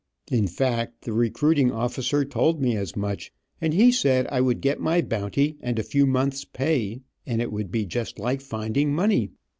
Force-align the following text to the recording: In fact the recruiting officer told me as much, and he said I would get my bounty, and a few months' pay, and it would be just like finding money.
In 0.31 0.47
fact 0.47 1.01
the 1.03 1.13
recruiting 1.13 1.71
officer 1.71 2.25
told 2.25 2.59
me 2.59 2.75
as 2.75 2.95
much, 2.95 3.31
and 3.61 3.71
he 3.71 3.91
said 3.91 4.25
I 4.31 4.41
would 4.41 4.59
get 4.59 4.79
my 4.81 4.99
bounty, 5.03 5.57
and 5.61 5.77
a 5.77 5.83
few 5.83 6.07
months' 6.07 6.43
pay, 6.43 7.01
and 7.27 7.39
it 7.39 7.51
would 7.51 7.71
be 7.71 7.85
just 7.85 8.17
like 8.17 8.41
finding 8.41 8.95
money. 8.95 9.29